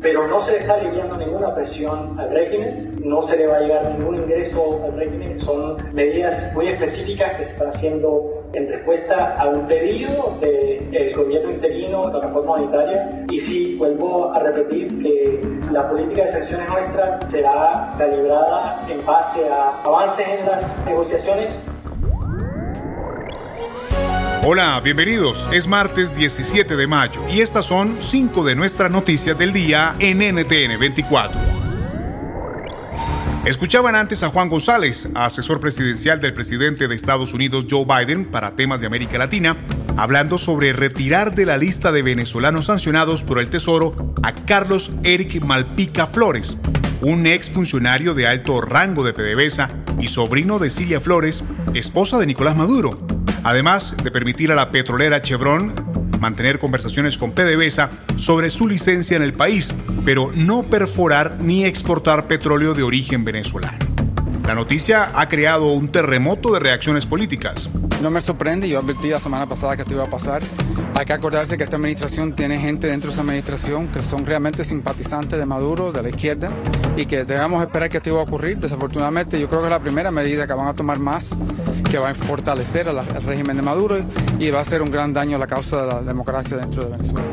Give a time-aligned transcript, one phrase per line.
[0.00, 3.60] pero no se le está aliviando ninguna presión al régimen, no se le va a
[3.60, 9.36] llegar ningún ingreso al régimen, son medidas muy específicas que se están haciendo en respuesta
[9.38, 13.24] a un pedido del gobierno interino de la reforma monetaria.
[13.30, 15.40] Y sí, vuelvo a repetir que
[15.72, 21.70] la política de sanciones nuestra será calibrada en base a avances en las negociaciones
[24.48, 25.48] Hola, bienvenidos.
[25.50, 30.18] Es martes 17 de mayo y estas son cinco de nuestras noticias del día en
[30.18, 31.40] NTN 24.
[33.44, 38.52] Escuchaban antes a Juan González, asesor presidencial del presidente de Estados Unidos Joe Biden para
[38.52, 39.56] temas de América Latina,
[39.96, 45.42] hablando sobre retirar de la lista de venezolanos sancionados por el Tesoro a Carlos Eric
[45.44, 46.56] Malpica Flores,
[47.00, 51.42] un ex funcionario de alto rango de PDVSA y sobrino de Cilia Flores,
[51.74, 53.05] esposa de Nicolás Maduro
[53.46, 55.72] además de permitir a la petrolera Chevron
[56.20, 59.72] mantener conversaciones con PDVSA sobre su licencia en el país,
[60.04, 63.78] pero no perforar ni exportar petróleo de origen venezolano.
[64.44, 67.68] La noticia ha creado un terremoto de reacciones políticas.
[68.02, 70.42] No me sorprende, yo advertí la semana pasada que esto iba a pasar.
[70.94, 74.64] Hay que acordarse que esta administración tiene gente dentro de esa administración que son realmente
[74.64, 76.50] simpatizantes de Maduro, de la izquierda,
[76.96, 78.58] y que debemos esperar que esto iba a ocurrir.
[78.58, 81.36] Desafortunadamente, yo creo que es la primera medida que van a tomar más,
[81.90, 83.96] que va a fortalecer al régimen de Maduro
[84.38, 86.90] y va a hacer un gran daño a la causa de la democracia dentro de
[86.90, 87.30] Venezuela.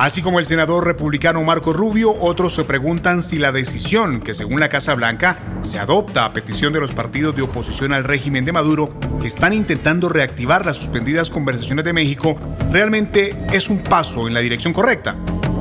[0.00, 4.58] Así como el senador republicano Marco Rubio, otros se preguntan si la decisión que según
[4.58, 8.52] la Casa Blanca se adopta a petición de los partidos de oposición al régimen de
[8.52, 12.34] Maduro, que están intentando reactivar las suspendidas conversaciones de México,
[12.72, 15.16] realmente es un paso en la dirección correcta.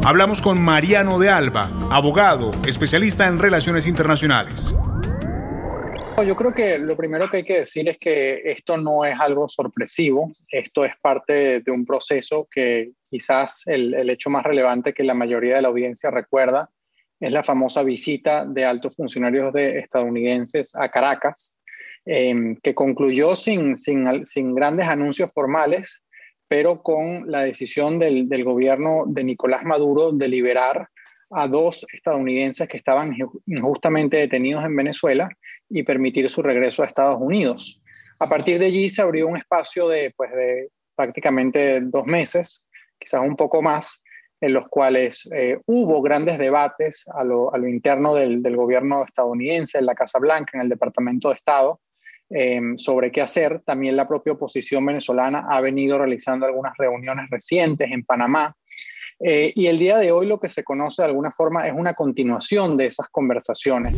[0.06, 4.74] Hablamos con Mariano de Alba, abogado, especialista en relaciones internacionales.
[6.26, 9.48] Yo creo que lo primero que hay que decir es que esto no es algo
[9.48, 15.14] sorpresivo, esto es parte de un proceso que quizás el, hecho más relevante que la
[15.14, 16.70] mayoría de la audiencia recuerda
[17.22, 21.56] es la famosa visita de altos funcionarios de estadounidenses a Caracas,
[22.06, 23.76] em, que concluyó sin,
[24.54, 26.04] grandes anuncios formales,
[26.50, 30.90] pero con la decisión del gobierno de Nicolás Maduro de liberar
[31.32, 33.16] a dos estadounidenses que estaban
[33.46, 35.30] injustamente detenidos en Venezuela
[35.70, 37.82] y permitir su regreso a Estados Unidos.
[38.20, 42.66] A partir de allí se abrió un espacio de, pues, de prácticamente dos meses,
[43.00, 44.02] quizás un poco más,
[44.42, 49.96] en los cuales eh, hubo grandes debates a lo, interno del, gobierno estadounidense, en la
[49.96, 51.80] Casa Blanca, en el Departamento de Estado,
[52.30, 53.62] em, sobre qué hacer.
[53.66, 58.56] También la propia oposición venezolana ha venido realizando algunas reuniones recientes en Panamá.
[59.22, 61.94] Eh, y el día de hoy lo que se conoce de alguna forma es una
[61.94, 63.98] continuación de esas conversaciones.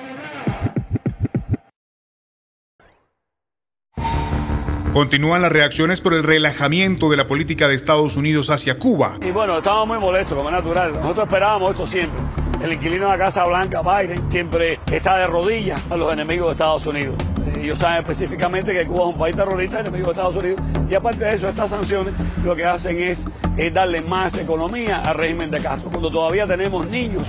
[4.93, 9.17] Continúan las reacciones por el relajamiento de la política de Estados Unidos hacia Cuba.
[9.21, 10.91] Y bueno, estamos muy molestos, como es natural.
[10.91, 12.19] Nosotros esperábamos esto siempre.
[12.61, 16.51] El inquilino de la Casa Blanca, Biden, siempre está de rodillas a los enemigos de
[16.51, 17.15] Estados Unidos.
[17.57, 20.61] Ellos saben específicamente que Cuba es un país terrorista, enemigo de Estados Unidos.
[20.89, 22.13] Y aparte de eso, estas sanciones
[22.43, 23.23] lo que hacen es,
[23.71, 27.23] darle más economía al régimen de Castro, cuando todavía tenemos niños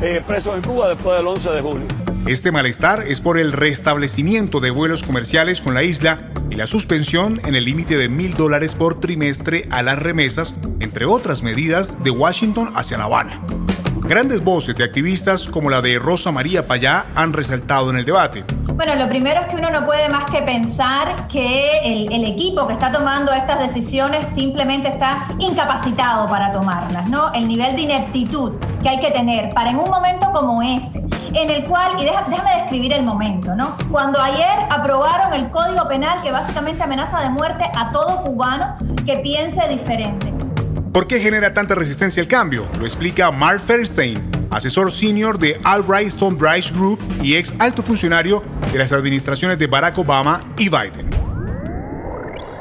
[0.00, 1.86] eh, presos en Cuba después del 11 de julio.
[2.26, 7.40] Este malestar es por el restablecimiento de vuelos comerciales con la isla y la suspensión
[7.46, 12.10] en el límite de mil dólares por trimestre a las remesas, entre otras medidas de
[12.10, 13.40] Washington hacia La Habana.
[14.02, 18.44] Grandes voces de activistas como la de Rosa María Payá han resaltado en el debate.
[18.74, 22.66] Bueno, lo primero es que uno no puede más que pensar que el, el, equipo
[22.66, 27.32] que está tomando estas decisiones simplemente está incapacitado para tomarlas, ¿no?
[27.32, 31.00] El nivel de ineptitud que hay que tener para en un momento como este,
[31.34, 33.76] en el cual, y déjame describir el momento, ¿no?
[33.90, 38.76] Cuando ayer aprobaron el Código Penal que básicamente amenaza de muerte a todo cubano
[39.06, 40.32] que piense diferente.
[40.92, 42.66] ¿Por qué genera tanta resistencia al cambio?
[42.78, 44.18] Lo explica Mark Fernstein,
[44.50, 49.96] asesor senior de Albright Stone Group y ex alto funcionario de las administraciones de Barack
[49.98, 51.21] Obama y Biden.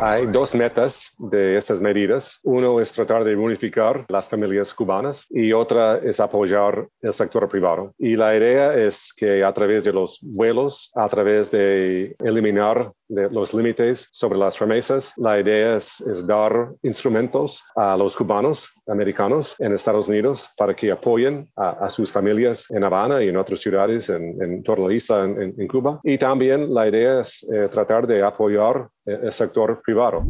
[0.04, 2.40] Hay dos metas de estas medidas.
[2.44, 7.94] Uno es tratar de unificar las familias cubanas y otra es apoyar el sector privado.
[8.00, 13.30] Y la idea es que a través de los vuelos, a través de eliminar de
[13.30, 15.14] los límites sobre las remesas.
[15.18, 21.50] La idea es, dar instrumentos a los cubanos americanos en Estados Unidos para que apoyen
[21.56, 26.00] a, sus familias en Habana y en otras ciudades en, toda la isla en, Cuba.
[26.04, 30.24] Y también la idea es eh, tratar de apoyar eh, el sector privado.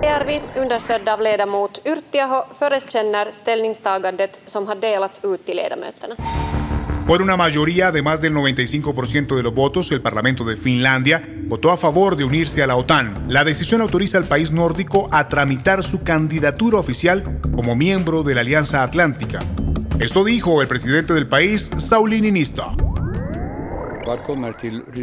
[0.00, 6.14] PRV, understödd av ledamot Yrttiaho, förekänner ställningstagandet som har delats ut till ledamöterna.
[7.06, 11.20] Por una mayoría de más del 95% de los votos, el Parlamento de Finlandia
[11.50, 13.26] votó a favor de unirse a la OTAN.
[13.28, 18.42] La decisión autoriza al país nórdico a tramitar su candidatura oficial como miembro de la
[18.42, 19.40] Alianza Atlántica.
[19.98, 22.20] Esto dijo el presidente del país, Sauli.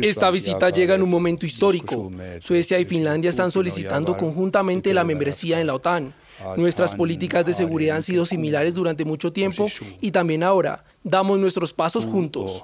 [0.02, 2.10] Esta visita llega en un momento histórico.
[2.40, 6.14] Suecia y Finlandia están solicitando conjuntamente la membresía en la OTAN.
[6.56, 9.68] Nuestras políticas de seguridad han sido similares durante mucho tiempo
[10.00, 12.64] y también ahora damos nuestros pasos juntos.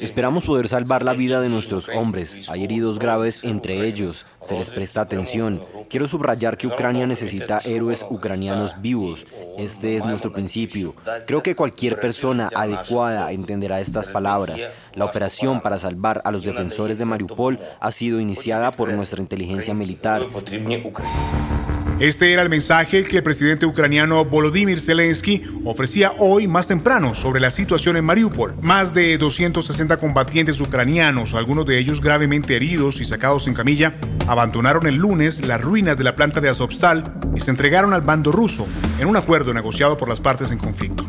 [0.00, 2.48] Esperamos poder salvar la vida de nuestros hombres.
[2.48, 4.24] Hay heridos graves entre ellos.
[4.40, 5.62] Se les presta atención.
[5.90, 9.26] Quiero subrayar que Ucrania necesita héroes ucranianos vivos.
[9.58, 10.94] Este es nuestro principio.
[11.26, 14.58] Creo que cualquier persona adecuada entenderá estas palabras.
[14.94, 19.74] La operación para salvar a los defensores de Mariupol ha sido iniciada por nuestra inteligencia
[19.74, 20.26] militar.
[22.00, 27.40] Este era el mensaje que el presidente ucraniano Volodymyr Zelensky ofrecía hoy más temprano sobre
[27.40, 28.54] la situación en Mariupol.
[28.62, 34.86] Más de 260 combatientes ucranianos, algunos de ellos gravemente heridos y sacados en camilla, abandonaron
[34.86, 38.66] el lunes las ruinas de la planta de Azovstal y se entregaron al bando ruso
[38.98, 41.04] en un acuerdo negociado por las partes en conflicto.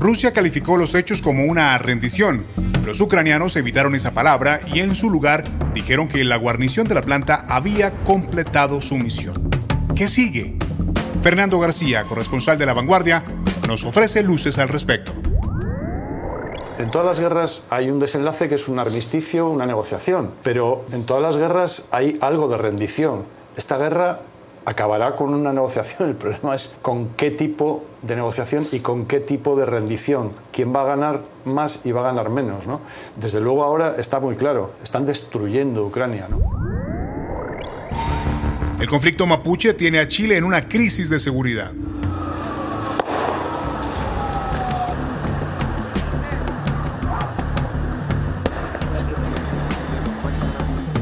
[0.00, 2.44] Rusia calificó los hechos como una rendición.
[2.88, 5.44] Los ucranianos evitaron esa palabra y en su lugar
[5.74, 9.50] dijeron que la guarnición de la planta había completado su misión.
[9.94, 10.56] ¿Qué sigue?
[11.22, 13.24] Fernando García, corresponsal de La Vanguardia,
[13.68, 15.12] nos ofrece luces al respecto.
[16.78, 21.04] En todas las guerras hay un desenlace que es un armisticio, una negociación, pero en
[21.04, 23.24] todas las guerras hay algo de rendición.
[23.58, 24.20] Esta guerra
[24.68, 26.10] acabará con una negociación.
[26.10, 30.32] El problema es con qué tipo de negociación y con qué tipo de rendición.
[30.52, 32.66] ¿Quién va a ganar más y va a ganar menos?
[32.66, 32.80] ¿no?
[33.16, 36.28] Desde luego ahora está muy claro, están destruyendo Ucrania.
[38.78, 41.72] El conflicto mapuche tiene a Chile en una crisis de seguridad.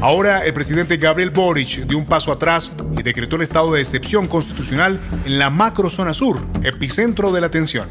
[0.07, 4.25] Ahora el presidente Gabriel Boric dio un paso atrás y decretó el estado de excepción
[4.27, 7.89] constitucional en la macrozona sur, epicentro de la tensión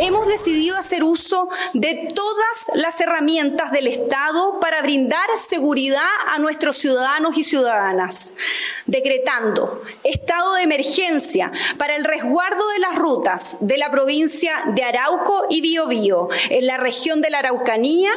[0.00, 6.76] hemos decidido hacer uso de todas las herramientas del Estado para brindar seguridad a nuestros
[6.78, 8.32] ciudadanos y ciudadanas,
[8.86, 15.46] decretando estado de emergencia para el resguardo de las rutas de la provincia de Arauco
[15.50, 18.10] y Biobío en la región de la Araucanía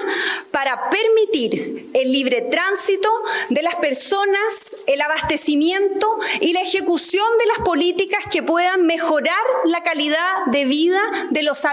[0.51, 3.09] para permitir el libre tránsito
[3.49, 9.33] de las personas, el abastecimiento y la ejecución de las políticas que puedan mejorar
[9.65, 11.72] la calidad de vida de los habitantes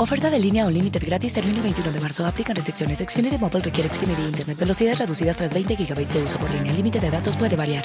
[0.00, 2.24] Oferta de línea o límite gratis termina el 21 de marzo.
[2.24, 3.00] Aplican restricciones.
[3.00, 4.56] Xfinity Mobile requiere Xfinity Internet.
[4.56, 6.70] Velocidades reducidas tras 20 GB de uso por línea.
[6.70, 7.84] El límite de datos puede variar.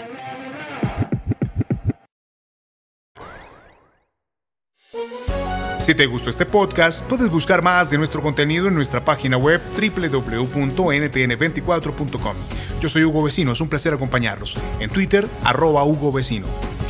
[5.78, 9.60] Si te gustó este podcast, puedes buscar más de nuestro contenido en nuestra página web
[9.76, 12.36] www.ntn24.com.
[12.80, 14.56] Yo soy Hugo Vecino, es un placer acompañarlos.
[14.80, 16.48] En Twitter, arroba Hugo Vecino.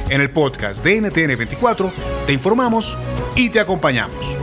[0.07, 1.91] En el podcast de NTN24
[2.27, 2.95] te informamos
[3.35, 4.37] y te acompañamos.